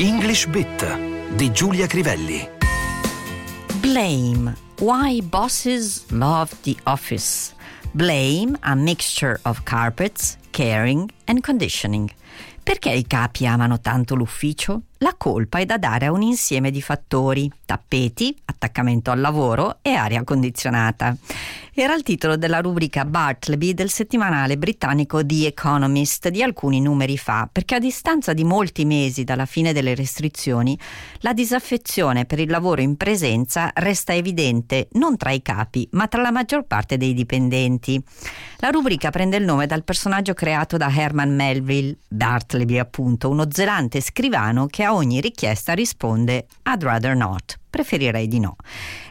English 0.00 0.46
Bit 0.46 0.96
di 1.36 1.52
Giulia 1.52 1.86
Crivelli. 1.86 2.48
Blame. 3.80 4.56
Why 4.78 5.20
bosses 5.20 6.10
love 6.10 6.50
the 6.62 6.74
office. 6.84 7.52
Blame, 7.92 8.56
a 8.62 8.74
mixture 8.74 9.38
of 9.44 9.62
carpets, 9.64 10.38
caring 10.52 11.10
and 11.26 11.42
conditioning. 11.42 12.10
Perché 12.62 12.92
i 12.92 13.06
capi 13.06 13.44
amano 13.44 13.78
tanto 13.80 14.14
l'ufficio? 14.14 14.84
La 15.02 15.14
colpa 15.16 15.60
è 15.60 15.64
da 15.64 15.78
dare 15.78 16.06
a 16.06 16.12
un 16.12 16.20
insieme 16.20 16.70
di 16.70 16.82
fattori: 16.82 17.50
tappeti, 17.64 18.36
attaccamento 18.44 19.10
al 19.10 19.20
lavoro 19.20 19.78
e 19.80 19.94
aria 19.94 20.22
condizionata. 20.24 21.16
Era 21.72 21.94
il 21.94 22.02
titolo 22.02 22.36
della 22.36 22.60
rubrica 22.60 23.06
Bartleby 23.06 23.72
del 23.72 23.88
settimanale 23.88 24.58
britannico 24.58 25.24
The 25.24 25.46
Economist 25.46 26.28
di 26.28 26.42
alcuni 26.42 26.80
numeri 26.80 27.16
fa, 27.16 27.48
perché 27.50 27.76
a 27.76 27.78
distanza 27.78 28.34
di 28.34 28.44
molti 28.44 28.84
mesi 28.84 29.24
dalla 29.24 29.46
fine 29.46 29.72
delle 29.72 29.94
restrizioni, 29.94 30.78
la 31.20 31.32
disaffezione 31.32 32.26
per 32.26 32.40
il 32.40 32.50
lavoro 32.50 32.82
in 32.82 32.96
presenza 32.96 33.70
resta 33.72 34.12
evidente 34.12 34.88
non 34.92 35.16
tra 35.16 35.30
i 35.30 35.40
capi, 35.40 35.88
ma 35.92 36.08
tra 36.08 36.20
la 36.20 36.32
maggior 36.32 36.64
parte 36.66 36.98
dei 36.98 37.14
dipendenti. 37.14 38.02
La 38.58 38.68
rubrica 38.68 39.08
prende 39.08 39.38
il 39.38 39.44
nome 39.44 39.66
dal 39.66 39.84
personaggio 39.84 40.34
creato 40.34 40.76
da 40.76 40.92
Herman 40.94 41.34
Melville, 41.34 41.96
Bartleby 42.08 42.78
appunto, 42.78 43.30
uno 43.30 43.46
zelante 43.48 44.02
scrivano 44.02 44.66
che 44.66 44.84
ogni 44.92 45.20
richiesta 45.20 45.72
risponde 45.72 46.46
I'd 46.64 46.82
rather 46.82 47.14
not 47.14 47.58
preferirei 47.70 48.26
di 48.26 48.40
no. 48.40 48.56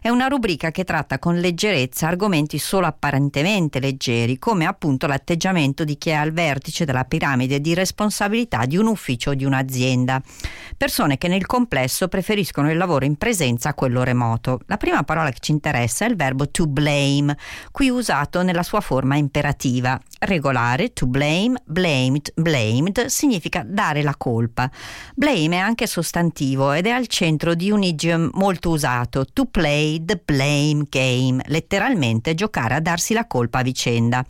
È 0.02 0.10
una 0.10 0.28
rubrica 0.28 0.70
che 0.70 0.84
tratta 0.84 1.18
con 1.18 1.40
leggerezza 1.40 2.08
argomenti 2.08 2.60
solo 2.60 2.86
apparentemente 2.86 3.80
leggeri, 3.80 4.38
come 4.38 4.66
appunto 4.66 5.08
l'atteggiamento 5.08 5.84
di 5.84 5.98
chi 5.98 6.10
è 6.10 6.14
al 6.14 6.32
vertice 6.32 6.86
della 6.86 7.06
piramide 7.06 7.62
di 7.62 7.74
responsabilità 7.74 8.66
di 8.66 8.78
un 8.78 8.88
ufficio 8.88 9.32
o 9.32 9.34
di 9.34 9.46
un'azienda. 9.46 10.22
Persone 10.78 11.18
che 11.18 11.28
nel 11.28 11.46
complesso 11.46 12.08
preferiscono 12.08 12.70
il 12.70 12.78
lavoro 12.78 13.06
in 13.06 13.16
presenza 13.16 13.70
a 13.70 13.74
quello 13.74 14.04
remoto. 14.04 14.60
La 14.68 14.78
prima 14.78 15.04
parola 15.04 15.32
che 15.32 15.40
ci 15.40 15.52
interessa 15.52 16.06
è 16.06 16.10
il 16.10 16.16
verbo 16.16 16.50
to 16.50 16.68
blame, 16.68 17.36
qui 17.72 17.90
usato 17.90 18.44
nella 18.44 18.64
sua 18.64 18.82
forma 18.82 19.16
imperativa. 19.16 20.00
Regolare, 20.20 20.92
to 20.92 21.08
blame, 21.08 21.62
blamed, 21.66 22.32
blamed 22.36 23.06
significa 23.06 23.64
dare 23.66 24.02
la 24.04 24.16
colpa. 24.18 24.70
Blame 25.16 25.56
è 25.56 25.60
anche 25.60 25.88
sostantivo 25.88 26.74
ed 26.74 26.88
è 26.88 26.90
al 26.90 27.08
centro 27.08 27.56
di 27.56 27.72
un 27.72 27.84
idiom 27.84 28.32
molto 28.34 28.70
usato, 28.70 29.26
to 29.26 29.46
play 29.46 30.04
the 30.04 30.22
blame 30.24 30.86
game, 30.90 31.42
letteralmente 31.48 32.36
giocare 32.36 32.76
a 32.76 32.82
darsi 32.82 33.14
la 33.14 33.28
colpa 33.28 33.60
a 33.60 33.64
vicenda. 33.64 34.26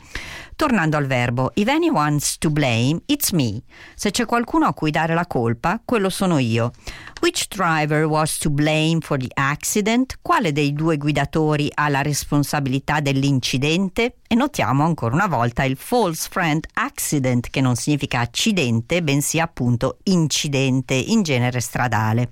Tornando 0.59 0.97
al 0.97 1.05
verbo, 1.05 1.51
if 1.53 1.69
anyone's 1.69 2.37
to 2.37 2.49
blame, 2.49 2.99
it's 3.05 3.31
me. 3.31 3.61
Se 3.95 4.11
c'è 4.11 4.25
qualcuno 4.25 4.65
a 4.65 4.73
cui 4.73 4.91
dare 4.91 5.13
la 5.13 5.25
colpa, 5.25 5.81
quello 5.85 6.09
sono 6.09 6.37
io. 6.37 6.73
Which 7.21 7.47
driver 7.47 8.03
was 8.03 8.37
to 8.39 8.49
blame 8.49 8.97
for 8.99 9.17
the 9.17 9.29
accident? 9.35 10.17
Quale 10.21 10.51
dei 10.51 10.73
due 10.73 10.97
guidatori 10.97 11.71
ha 11.73 11.87
la 11.87 12.01
responsabilità 12.01 12.99
dell'incidente? 12.99 14.17
E 14.27 14.35
notiamo 14.35 14.83
ancora 14.83 15.15
una 15.15 15.27
volta 15.27 15.63
il 15.63 15.77
false 15.77 16.27
friend 16.29 16.67
accident, 16.73 17.49
che 17.49 17.61
non 17.61 17.77
significa 17.77 18.19
accidente, 18.19 19.01
bensì 19.01 19.39
appunto 19.39 19.99
incidente, 20.03 20.93
in 20.93 21.23
genere 21.23 21.61
stradale. 21.61 22.31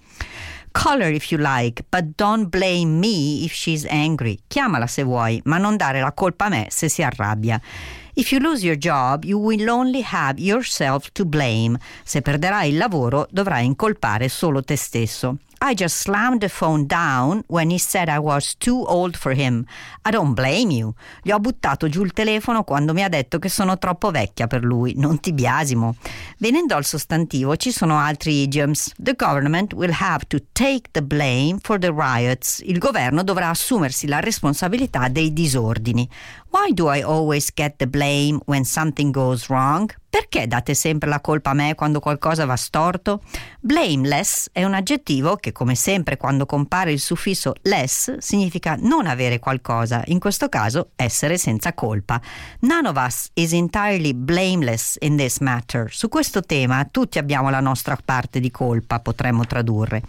Her 0.83 1.11
if 1.11 1.31
you 1.31 1.39
like, 1.39 1.85
but 1.89 2.15
don't 2.17 2.49
blame 2.49 2.99
me 2.99 3.43
if 3.43 3.51
she's 3.51 3.85
angry. 3.89 4.37
Chiamala 4.47 4.87
se 4.87 5.03
vuoi, 5.03 5.41
ma 5.45 5.57
non 5.57 5.75
dare 5.75 6.01
la 6.01 6.11
colpa 6.11 6.45
a 6.45 6.49
me 6.49 6.67
se 6.69 6.87
si 6.87 7.01
arrabbia. 7.01 7.59
If 8.13 8.31
you 8.31 8.39
lose 8.39 8.63
your 8.63 8.77
job, 8.77 9.25
you 9.25 9.39
will 9.39 9.69
only 9.69 10.01
have 10.01 10.39
yourself 10.39 11.11
to 11.13 11.25
blame. 11.25 11.77
Se 12.03 12.21
perderai 12.21 12.69
il 12.69 12.77
lavoro, 12.77 13.27
dovrai 13.31 13.65
incolpare 13.65 14.29
solo 14.29 14.61
te 14.61 14.75
stesso. 14.75 15.37
I 15.59 15.73
just 15.73 15.97
slammed 15.97 16.41
the 16.41 16.49
phone 16.49 16.85
down 16.85 17.43
when 17.47 17.71
he 17.71 17.79
said 17.79 18.09
I 18.09 18.19
was 18.19 18.55
too 18.57 18.85
old 18.85 19.17
for 19.17 19.33
him. 19.33 19.65
I 20.05 20.11
don't 20.11 20.33
blame 20.33 20.71
you. 20.71 20.93
Gli 21.23 21.31
ho 21.31 21.39
buttato 21.39 21.89
giù 21.89 22.03
il 22.03 22.13
telefono 22.13 22.63
quando 22.63 22.93
mi 22.93 23.03
ha 23.03 23.09
detto 23.09 23.39
che 23.39 23.49
sono 23.49 23.77
troppo 23.79 24.11
vecchia 24.11 24.45
per 24.45 24.63
lui. 24.63 24.93
Non 24.95 25.19
ti 25.19 25.33
biasimo. 25.33 25.95
Venendo 26.37 26.75
al 26.75 26.85
sostantivo, 26.85 27.55
ci 27.55 27.71
sono 27.71 27.97
altri 27.97 28.43
idioms. 28.43 28.93
The 28.97 29.15
government 29.15 29.73
will 29.73 29.95
have 29.97 30.25
to 30.27 30.37
take 30.51 30.89
the 30.91 31.01
blame 31.01 31.57
for 31.61 31.79
the 31.79 31.91
riots. 31.91 32.59
Il 32.63 32.77
governo 32.77 33.23
dovrà 33.23 33.49
assumersi 33.49 34.07
la 34.07 34.19
responsabilità 34.19 35.07
dei 35.07 35.33
disordini. 35.33 36.07
Why 36.59 36.73
do 36.73 36.87
I 36.87 37.03
always 37.03 37.51
get 37.53 37.75
the 37.77 37.85
blame 37.85 38.39
when 38.45 38.65
something 38.65 39.11
goes 39.11 39.47
wrong? 39.47 39.93
Perché 40.09 40.47
date 40.47 40.73
sempre 40.73 41.07
la 41.07 41.19
colpa 41.19 41.51
a 41.51 41.53
me 41.53 41.75
quando 41.75 41.99
qualcosa 41.99 42.45
va 42.45 42.55
storto? 42.55 43.21
Blameless 43.59 44.49
è 44.51 44.63
un 44.63 44.73
aggettivo 44.73 45.35
che, 45.35 45.51
come 45.51 45.75
sempre 45.75 46.17
quando 46.17 46.47
compare 46.47 46.91
il 46.91 46.99
suffisso 46.99 47.53
less, 47.63 48.17
significa 48.17 48.75
non 48.79 49.05
avere 49.05 49.37
qualcosa, 49.37 50.01
in 50.07 50.17
questo 50.17 50.49
caso 50.49 50.89
essere 50.95 51.37
senza 51.37 51.73
colpa. 51.73 52.19
None 52.61 52.87
of 52.87 52.95
us 52.97 53.29
is 53.33 53.53
entirely 53.53 54.13
blameless 54.13 54.95
in 55.01 55.17
this 55.17 55.37
matter. 55.39 55.93
Su 55.93 56.09
questo 56.09 56.41
tema 56.41 56.87
tutti 56.89 57.19
abbiamo 57.19 57.51
la 57.51 57.59
nostra 57.59 57.95
parte 58.03 58.39
di 58.39 58.49
colpa, 58.49 58.99
potremmo 58.99 59.45
tradurre. 59.45 60.01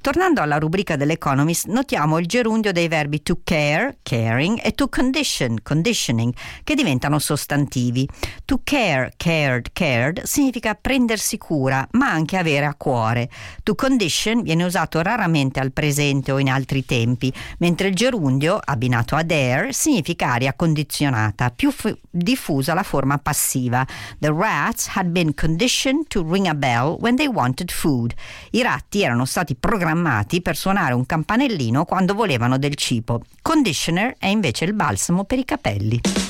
Tornando 0.00 0.40
alla 0.40 0.58
rubrica 0.58 0.94
dell'Economist, 0.94 1.66
notiamo 1.66 2.18
il 2.18 2.26
gerundio 2.26 2.72
dei 2.72 2.86
verbi 2.86 3.22
to 3.22 3.40
care, 3.42 3.98
caring, 4.02 4.60
e 4.62 4.72
to 4.72 4.88
condition, 4.88 5.56
conditioning, 5.88 6.34
che 6.64 6.74
diventano 6.74 7.18
sostantivi. 7.18 8.06
To 8.44 8.60
care, 8.62 9.12
cared, 9.16 9.68
cared 9.72 10.22
significa 10.24 10.74
prendersi 10.74 11.38
cura, 11.38 11.86
ma 11.92 12.10
anche 12.10 12.36
avere 12.36 12.66
a 12.66 12.74
cuore. 12.74 13.30
To 13.62 13.74
condition 13.74 14.42
viene 14.42 14.64
usato 14.64 15.00
raramente 15.00 15.60
al 15.60 15.72
presente 15.72 16.32
o 16.32 16.38
in 16.38 16.50
altri 16.50 16.84
tempi, 16.84 17.32
mentre 17.58 17.88
il 17.88 17.94
gerundio, 17.94 18.58
abbinato 18.62 19.16
ad 19.16 19.30
air, 19.30 19.72
significa 19.72 20.32
aria 20.32 20.54
condizionata, 20.54 21.50
più 21.50 21.70
f- 21.70 21.96
diffusa 22.10 22.74
la 22.74 22.82
forma 22.82 23.18
passiva. 23.18 23.86
The 24.18 24.32
rats 24.32 24.88
had 24.94 25.08
been 25.08 25.34
conditioned 25.34 26.06
to 26.08 26.22
ring 26.28 26.46
a 26.46 26.54
bell 26.54 26.96
when 27.00 27.16
they 27.16 27.26
wanted 27.26 27.70
food. 27.70 28.14
I 28.50 28.62
ratti 28.62 29.02
erano 29.02 29.24
stati 29.24 29.54
programmati 29.54 30.42
per 30.42 30.56
suonare 30.56 30.94
un 30.94 31.06
campanellino 31.06 31.84
quando 31.84 32.14
volevano 32.14 32.58
del 32.58 32.74
cibo. 32.74 33.22
Conditioner 33.40 34.16
è 34.18 34.26
invece 34.26 34.64
il 34.64 34.74
balsamo 34.74 35.24
per 35.24 35.38
i 35.38 35.44
capelli. 35.44 35.67
Cappelli. 35.68 36.27